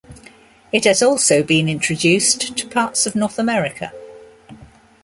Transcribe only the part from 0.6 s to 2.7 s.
It has also been introduced to